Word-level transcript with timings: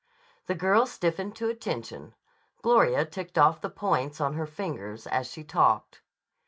The 0.47 0.55
girl 0.55 0.87
stiffened 0.87 1.35
to 1.35 1.47
attention. 1.47 2.15
Gloria 2.63 3.05
ticked 3.05 3.37
off 3.37 3.61
the 3.61 3.69
points 3.69 4.19
on 4.19 4.33
her 4.33 4.47
fingers 4.47 5.05
as 5.05 5.27
she 5.29 5.43
talked. 5.43 6.01